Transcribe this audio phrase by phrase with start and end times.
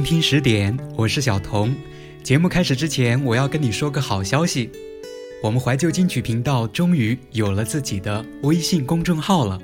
[0.00, 1.76] 动听十点，我是小童。
[2.22, 4.70] 节目开始之前，我要跟你说个好消息，
[5.42, 9.60] 我们怀旧金曲频道终于有了自己的微信公众号了，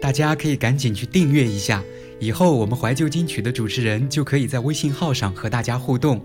[0.00, 1.82] 大家可以赶紧去订阅一下。
[2.20, 6.22] 以后我们怀旧金曲的主持人就可以在微信号上和大家互动，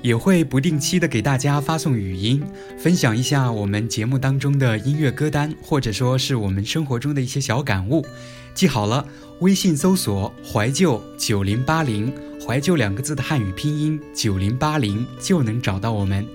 [0.00, 2.40] 也会不定期的给大家发送语音，
[2.78, 8.06] 分享一下我们节目当中的音乐歌单，或者说是我们生活中的一些小感悟。
[8.54, 9.04] 记好了，
[9.40, 12.12] 微信搜索“怀旧九零八零”。
[12.46, 16.26] 怀旧两个字的汉语拼音九零八零就能找到我们，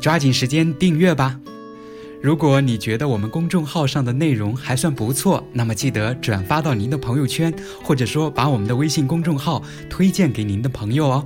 [0.00, 1.38] 抓紧时间订阅吧。
[2.20, 11.24] 如果你觉得我们公众号上的内容还算不错，那么记得转发到您的朋友圈，或者说把我们的微信公众号推荐给您的朋友哦。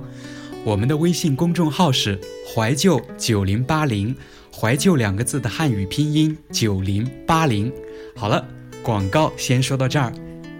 [0.63, 4.15] 我们的微信公众号是怀旧九零八零，
[4.51, 7.71] 怀旧两个字的汉语拼音九零八零。
[8.15, 8.45] 好了，
[8.83, 10.13] 广告先说到这儿。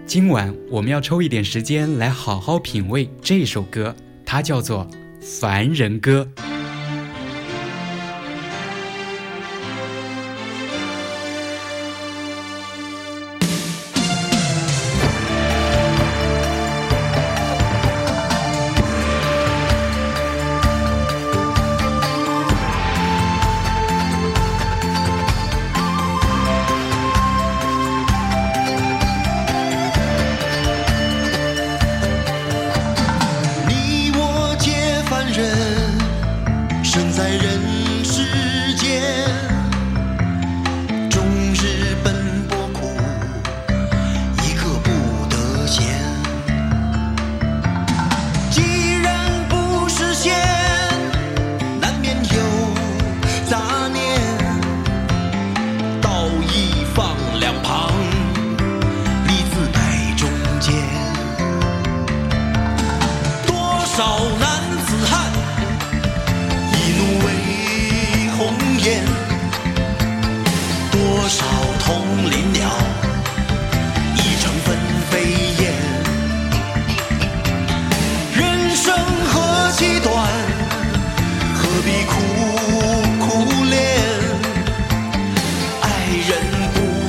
[0.08, 4.88] 今晚我们要抽一点时间来好好品味这首歌，它叫做
[5.40, 6.26] 《凡人歌》。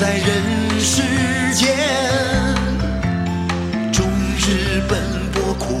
[0.00, 1.02] 在人世
[1.54, 1.76] 间
[3.92, 4.04] 终
[4.38, 4.98] 日奔
[5.32, 5.80] 波苦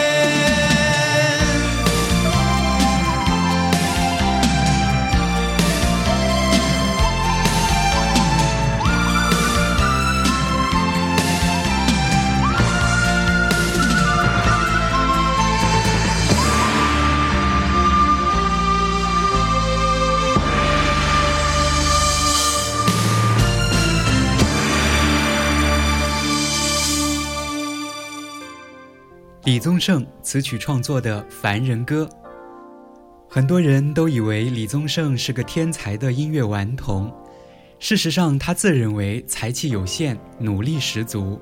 [29.43, 32.07] 李宗盛词曲创作的《凡人歌》，
[33.27, 37.11] 很多人都以为李宗盛是个天才的音乐顽童，
[37.79, 41.41] 事实上，他自认为才气有限，努力十足。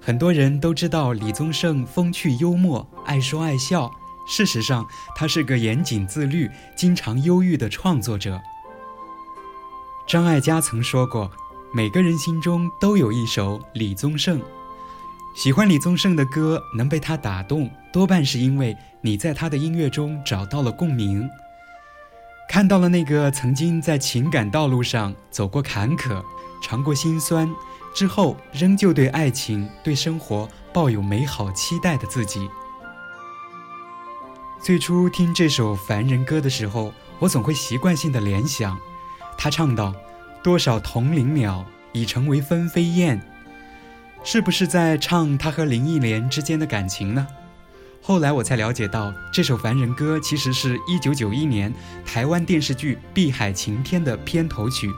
[0.00, 3.90] 很多人都知道李宗盛风趣幽默，爱说爱笑。
[4.26, 8.40] 事实上，他是个严谨自律、经常忧郁的创作者。
[10.06, 11.30] 张艾嘉曾说过
[11.70, 14.40] ：“每个人心中都有一首李宗盛。”
[15.34, 21.28] 喜欢李宗盛的歌，能被他打动，多半是因为你在他的音乐中找到了共鸣，
[22.48, 26.22] 看到了那个曾经在情感道路上走过坎坷、
[26.62, 27.52] 尝过辛酸，
[27.92, 32.48] 之后仍旧对爱情、对生活抱有美好期待的自己。
[34.62, 38.78] 最初听这首《凡人歌》的时候，我总会习惯性的联想，
[39.36, 39.92] 他唱道
[40.44, 43.20] ：“多少同林鸟已成为纷飞燕。”
[44.26, 47.26] 是不是在唱他和林忆莲之间的感情呢？
[48.00, 51.72] 后来我才了解到，这首《凡人歌》其实是一九九一年
[52.06, 54.90] 台湾电视剧《碧海晴天》的片头曲，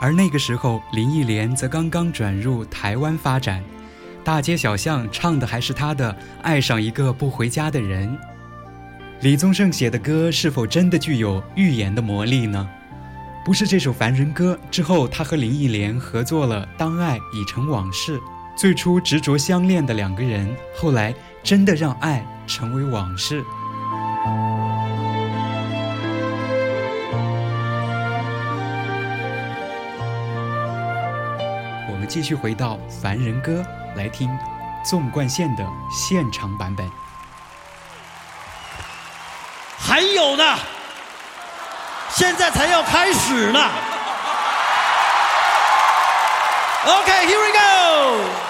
[0.00, 3.62] 而那个时候林忆莲则刚刚转入台湾发展，
[4.24, 6.12] 大街小巷唱的还是她的
[6.42, 8.08] 《爱上一个不回家的人》。
[9.20, 12.68] 李宗盛写的歌是否真的具有预言的魔力呢？
[13.44, 18.18] 不是这首《凡人歌》之后，他和林忆莲合作了《当爱已成往事》。
[18.54, 21.12] 最初执着相恋的两个人，后来
[21.42, 23.42] 真的让爱成为往事。
[31.90, 33.64] 我们继续回到《凡人歌》，
[33.96, 34.30] 来听
[34.84, 36.88] 纵贯线的现场版本。
[39.76, 40.56] 还有呢，
[42.10, 43.60] 现在才要开始呢。
[46.84, 48.41] OK，here we go。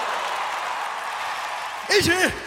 [2.03, 2.42] 一起。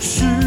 [0.00, 0.37] 是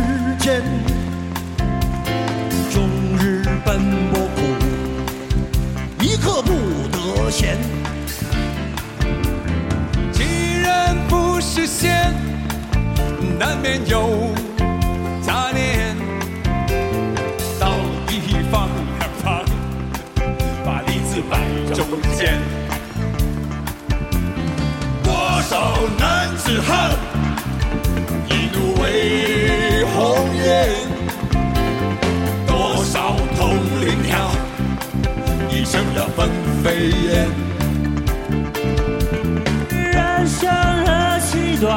[40.86, 41.70] 何其短。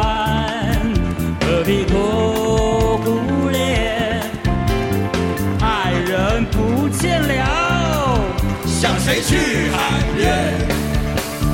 [1.41, 4.21] 何必苦苦恋？
[5.61, 8.21] 爱人不见了，
[8.67, 9.79] 向谁去喊
[10.17, 10.25] 冤？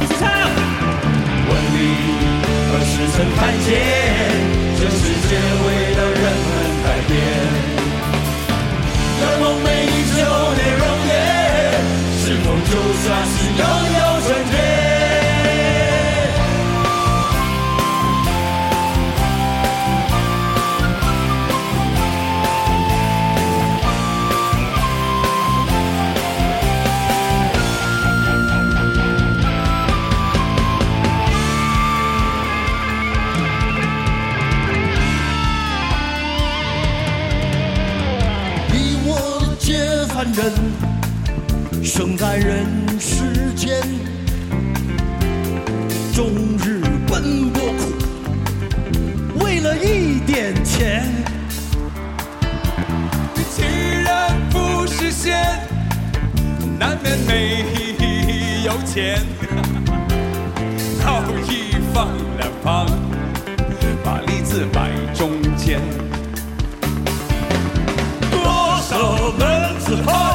[0.01, 0.23] 一起唱。
[1.49, 1.77] 问你
[2.71, 3.69] 何时曾看见，
[4.77, 5.31] 这世界
[5.67, 5.69] 为
[40.23, 40.53] 凡人
[41.83, 42.67] 生在人
[42.99, 43.81] 世间，
[46.13, 46.27] 终
[46.59, 51.11] 日奔波苦，为了一点钱。
[53.57, 53.63] 既
[54.05, 55.43] 然不实现，
[56.79, 57.65] 难免没
[58.67, 59.23] 有钱。
[61.03, 62.87] 刀一放两旁，
[64.05, 65.81] 把利字摆中间。
[68.31, 69.33] 多少
[69.91, 70.30] 门子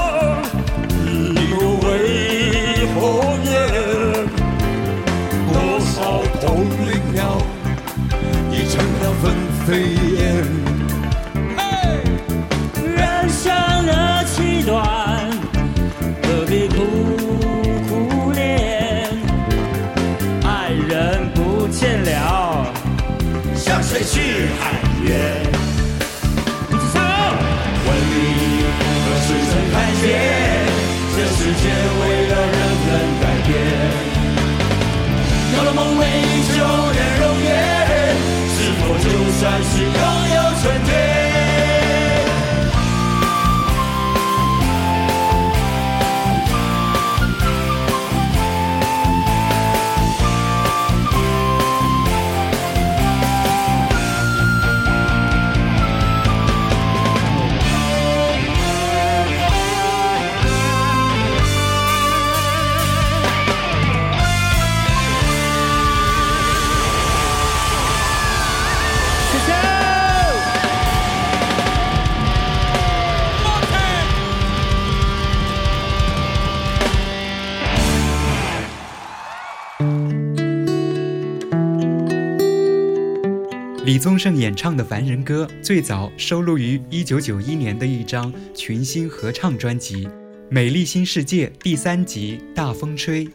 [84.05, 90.05] 宗盛演唱的《凡人歌》最早收录于1991年的一张群星合唱专辑
[90.47, 93.25] 《美丽新世界》第三集《大风吹》。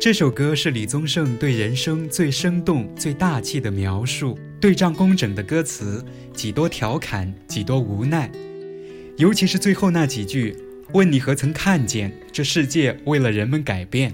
[0.00, 6.04] 这首歌是李宗盛对人生最生动、最大气的描述，对仗工整的歌词，
[6.34, 8.28] 几多调侃，几多无奈，
[9.16, 10.56] 尤其是最后那几句
[10.92, 14.12] ：“问你何曾看见这世界为了人们改变？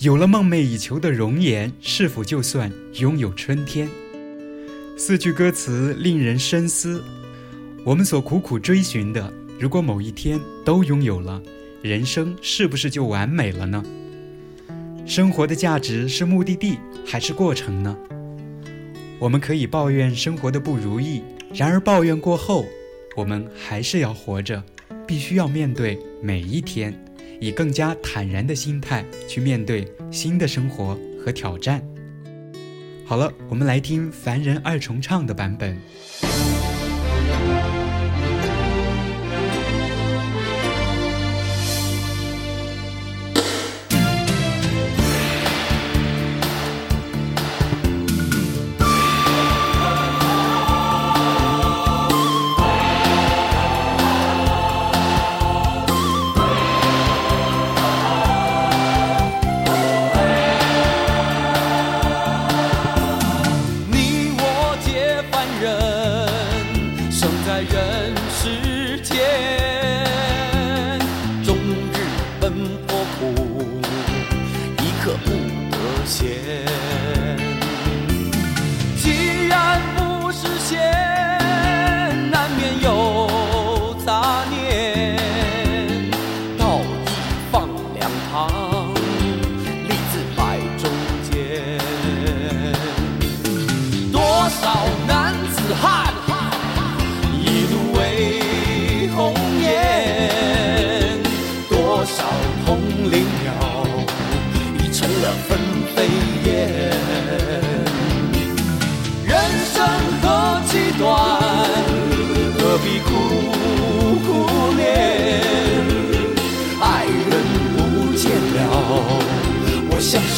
[0.00, 3.88] 有了梦寐以求的容颜，是否就算拥有春天？”
[5.02, 7.02] 四句歌词令人深思：
[7.86, 11.42] 我们所苦苦追寻的，如果某一天都拥有了，
[11.80, 13.82] 人生是不是就完美了呢？
[15.06, 17.96] 生活的价值是目的地还是过程呢？
[19.18, 21.22] 我们可以抱怨生活的不如意，
[21.54, 22.66] 然而抱怨过后，
[23.16, 24.62] 我们还是要活着，
[25.06, 26.94] 必须要面对每一天，
[27.40, 31.82] 以更加坦然的心态去面对新的生活和挑战。
[33.10, 35.76] 好了，我们来听凡人二重唱的版本。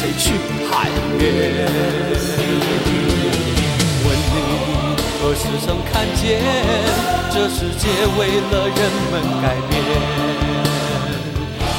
[0.03, 0.33] 谁去
[0.69, 1.23] 喊冤？
[4.03, 4.35] 问你
[5.21, 6.21] 何时曾看见
[7.31, 7.87] 这世界
[8.19, 8.19] 为
[8.51, 8.77] 了人
[9.13, 9.71] 们改变？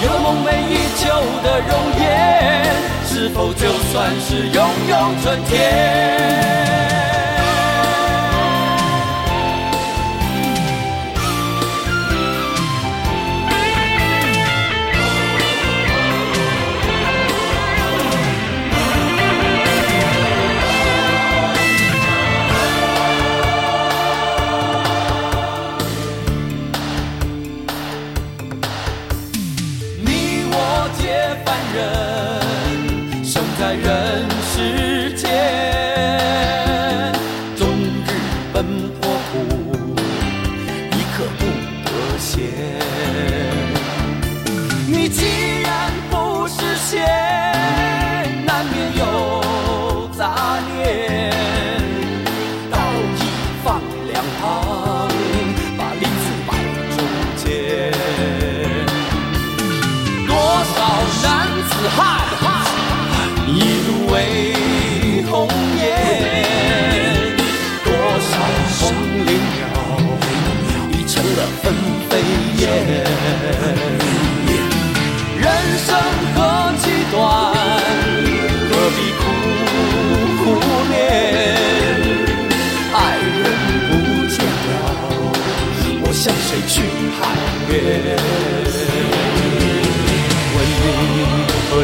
[0.03, 1.03] 有了梦寐以求
[1.43, 2.03] 的容颜，
[3.07, 6.94] 是否就算是拥有春天？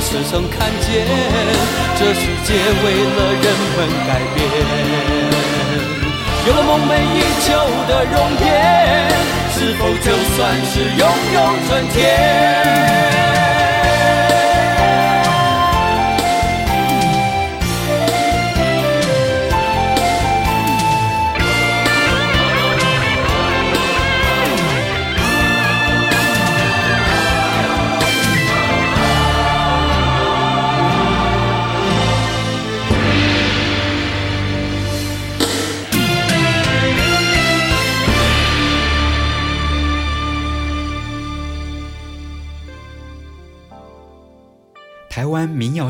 [0.00, 1.06] 你何时曾看见
[1.98, 3.44] 这世界为了人
[3.76, 3.78] 们
[4.08, 4.40] 改变？
[6.46, 7.46] 有了梦寐以求
[7.86, 8.48] 的容颜，
[9.52, 11.04] 是否就算是拥
[11.34, 11.36] 有
[11.68, 12.00] 春天？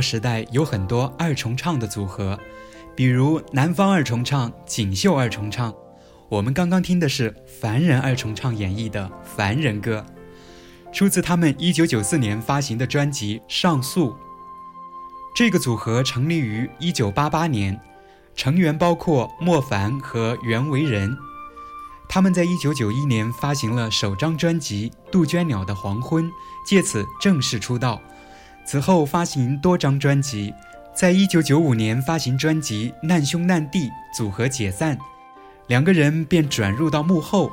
[0.00, 2.38] 时代有很多二重唱的组合，
[2.95, 5.75] 比如南方二重唱、锦绣二重唱。
[6.28, 10.04] 我们刚刚听的是凡人二重唱演绎的《凡人歌》，
[10.92, 14.11] 出自他们1994年发行的专辑《上诉》。
[15.35, 17.80] 这个组合成立于1988年，
[18.35, 21.16] 成员包括莫凡和袁惟仁。
[22.09, 26.25] 他们在1991年发行了首张专辑《杜鹃鸟的黄昏》，
[26.66, 28.00] 借此正式出道。
[28.71, 30.55] 此后发行多张专辑，
[30.95, 34.97] 在1995年发行专辑《难兄难弟》，组合解散。
[35.67, 37.50] 两个人便转入到幕后。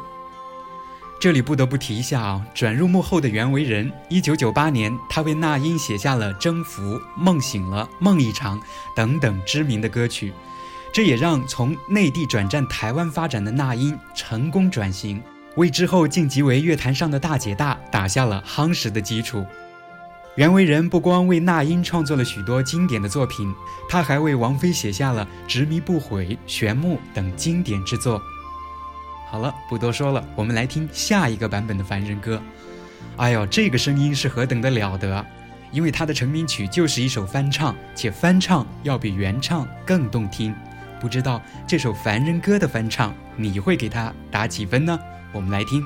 [1.19, 6.83] 这里不得不提一下啊，转入幕后的袁惟仁，一九九八年，他为那英写下了《征服》
[7.15, 8.59] 《梦醒了》《梦一场》
[8.95, 10.31] 等等知名的歌曲，
[10.93, 15.19] 这也让从内地转战台湾发展的那英成功转型，
[15.55, 19.43] 为之后晋级为乐坛上的大姐大打下了夯实的基础。
[20.37, 23.51] 袁惟仁不光为那英创作了许多经典的作品，
[23.89, 28.21] 他还为王菲写下了《执迷不悔》《玄木》等经典之作。
[29.31, 32.35] 好了，不多说了，我们来听下一个版本的《凡人歌》。
[33.15, 35.25] 哎呦，这个声音是何等的了得！
[35.71, 40.53] 因为他的成名曲就是一首翻唱，且翻唱要比原唱更动听。
[41.01, 44.99] 不知道这首《凡人歌》的翻唱，你会给他打几分呢？
[45.33, 45.83] 我们来听。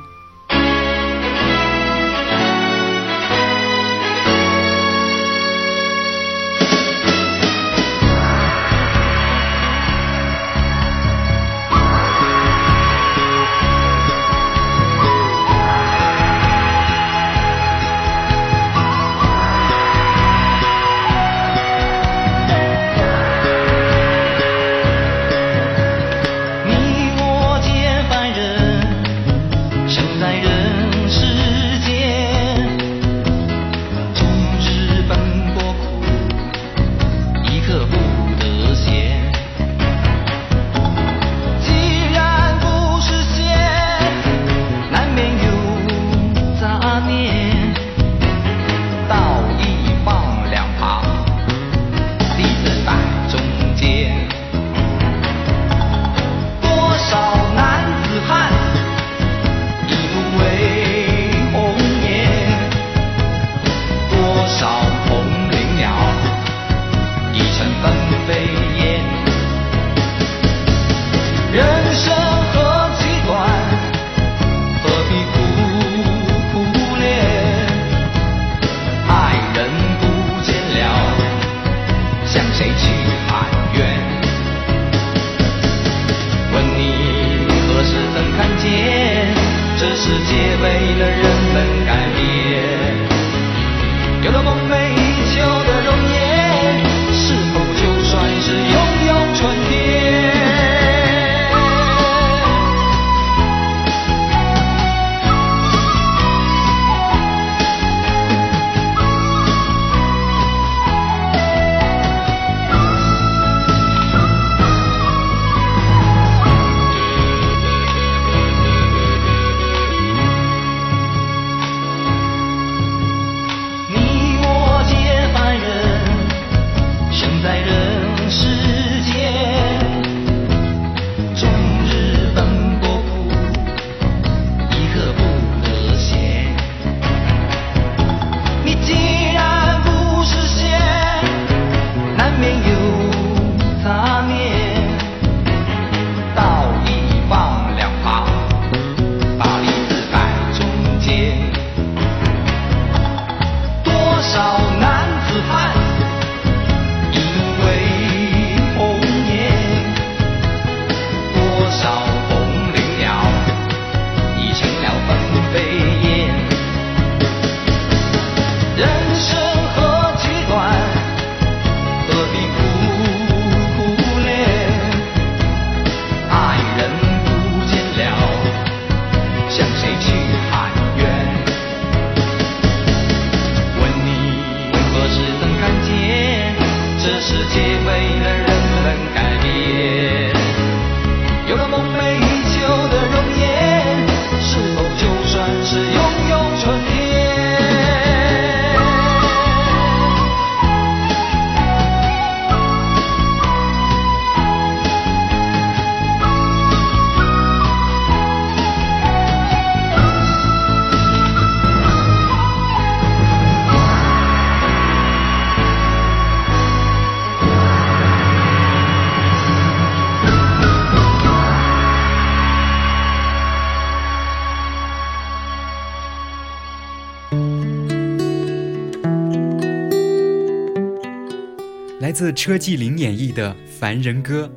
[232.01, 234.51] 来自车继林演绎的《凡人歌》。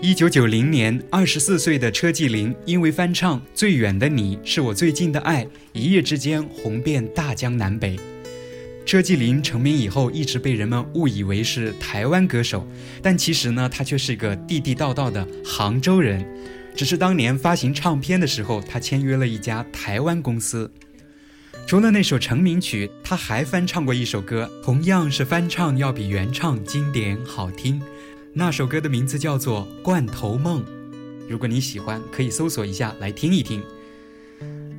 [0.00, 7.98] 一九九零年，二十四岁的车继林因为翻唱《最远的你是我最近的爱》，一夜之间红遍大江南北。
[8.86, 12.64] 车继林成名以后，一直被人们误以为是台湾歌手，
[13.02, 16.24] 但其实呢，他却是个地地道道的杭州人。
[16.76, 20.70] 只是当年发行唱片的时候，他签约了一家台湾公司。
[21.68, 27.78] 除了那首成名曲，他还翻唱过一首歌，同样是翻唱要比原唱经典好听。
[28.32, 30.62] 那首歌的名字叫做《罐头梦》，
[31.28, 33.62] 如果你喜欢，可以搜索一下来听一听。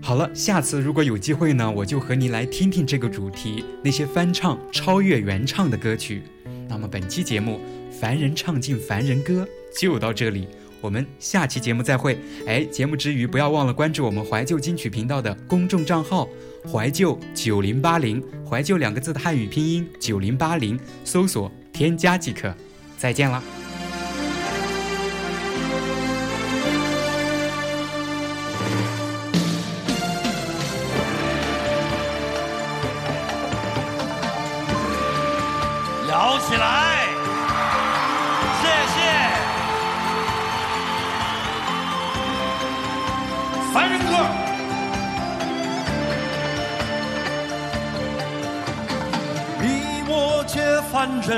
[0.01, 6.23] 好了，下次如果有机会呢，我就和你来听听这个主题，那些翻唱超越原唱的歌曲。
[6.67, 7.61] 那么本期节目
[8.01, 9.47] 《凡人唱尽凡人歌》
[9.79, 10.47] 就到这里，
[10.81, 12.17] 我们下期节目再会。
[12.45, 16.27] 哎，节目之余不要忘了关注我们怀旧金曲频道的公众账号
[16.71, 22.53] “怀旧九零八零”，怀旧两个字的汉语拼音九零八零，搜索添加即可。
[22.97, 23.58] 再见了。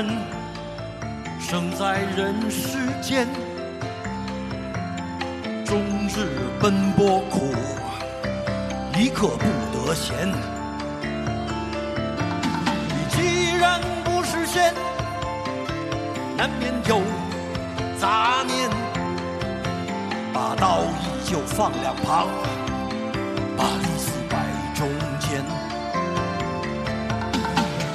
[0.02, 0.18] 人，
[1.38, 3.26] 生在人世间，
[5.64, 6.28] 终日
[6.60, 7.54] 奔波苦，
[8.98, 10.32] 一刻不得闲。
[13.10, 14.74] 既然不是仙，
[16.36, 17.00] 难免有
[18.00, 18.68] 杂念，
[20.32, 22.26] 把道义就放两旁，
[23.56, 24.38] 把利字摆
[24.74, 24.88] 中
[25.20, 25.44] 间。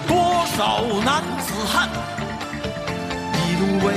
[0.08, 1.22] 多少男
[1.58, 1.90] 子汉，
[3.34, 3.88] 一怒为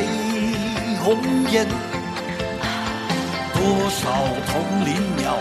[1.05, 1.21] 红
[1.51, 1.67] 颜；
[3.53, 4.01] 多少
[4.47, 5.37] 同林鸟，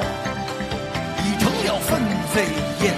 [1.23, 2.43] 已成了分飞
[2.82, 2.93] 燕。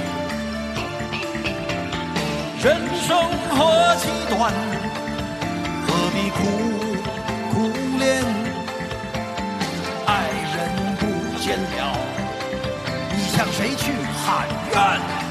[2.63, 3.15] 人生
[3.51, 4.51] 何其短，
[5.85, 6.39] 何必苦
[7.53, 8.25] 苦恋？
[10.07, 10.57] 爱人
[10.97, 11.05] 不
[11.39, 11.95] 见了，
[13.11, 13.93] 你向谁去
[14.25, 15.30] 喊冤？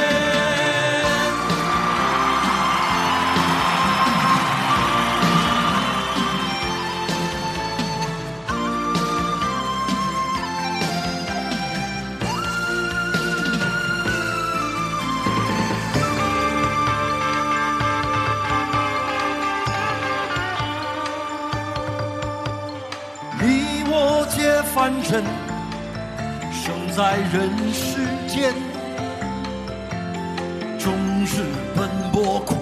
[24.81, 25.23] 凡人，
[26.51, 28.51] 生在人世间，
[30.79, 30.91] 终
[31.23, 32.55] 日奔波苦，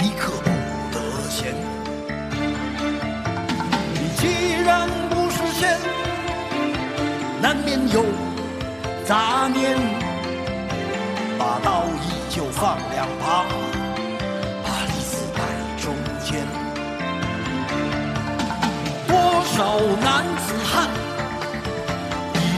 [0.00, 0.48] 一刻不
[0.92, 1.56] 得闲。
[3.94, 5.76] 你既然不是仙，
[7.42, 8.04] 难免有
[9.04, 9.76] 杂念，
[11.36, 13.44] 把道义就放两旁，
[14.62, 15.40] 把利字摆
[15.82, 15.92] 中
[16.24, 16.46] 间。
[19.08, 20.49] 多少男子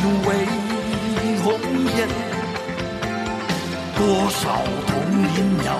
[0.02, 0.34] 一怒为
[1.44, 1.54] 红
[1.96, 2.08] 颜；
[3.94, 4.90] 多少同
[5.22, 5.78] 林鸟，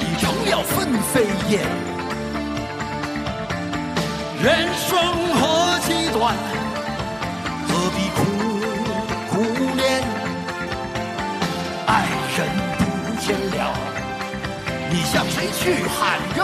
[0.00, 0.72] 已成了分
[1.12, 1.52] 飞燕。
[4.42, 4.46] 人
[4.88, 4.88] 生
[5.34, 6.34] 何其短，
[7.68, 8.18] 何必苦
[9.28, 9.32] 苦
[9.76, 9.84] 恋？
[11.86, 12.06] 爱
[12.38, 12.82] 人不
[13.20, 13.60] 见了，
[14.90, 16.42] 你向谁去喊冤？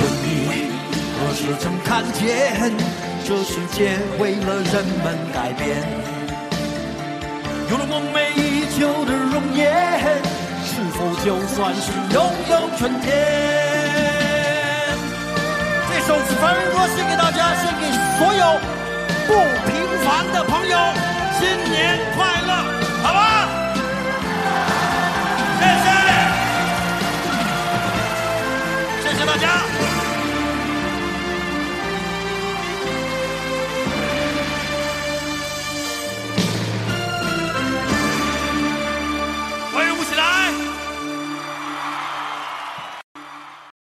[0.00, 0.26] 问你
[1.14, 2.20] 何时曾看见
[3.30, 5.76] 这世界为了人们改变
[7.70, 9.70] 有了梦寐以求的容颜
[10.64, 13.06] 是否就算是拥有春天
[15.86, 17.86] 这首凡人歌献给大家献给
[18.18, 18.58] 所有
[19.28, 19.34] 不
[19.70, 19.72] 平
[20.04, 20.76] 凡的朋友
[21.38, 22.52] 新年快乐
[23.04, 23.46] 好吗
[25.60, 25.86] 谢谢
[29.08, 29.89] 谢谢大家。